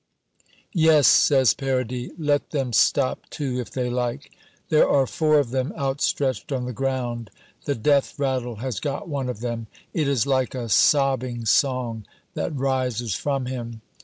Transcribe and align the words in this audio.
"Yes," 0.73 1.05
says 1.05 1.53
Paradis, 1.53 2.09
"let 2.17 2.49
them 2.49 2.73
stop 2.73 3.29
too, 3.29 3.59
if 3.59 3.69
they 3.69 3.87
like." 3.87 4.31
There 4.69 4.89
are 4.89 5.05
four 5.05 5.37
of 5.37 5.51
them 5.51 5.71
outstretched 5.77 6.51
on 6.51 6.65
the 6.65 6.73
ground. 6.73 7.29
The 7.65 7.75
death 7.75 8.17
rattle 8.17 8.55
has 8.55 8.79
got 8.79 9.07
one 9.07 9.29
of 9.29 9.41
them. 9.41 9.67
It 9.93 10.07
is 10.07 10.25
like 10.25 10.55
a 10.55 10.69
sobbing 10.69 11.45
song 11.45 12.07
that 12.33 12.55
rises 12.57 13.13
from 13.13 13.45
him. 13.45 13.81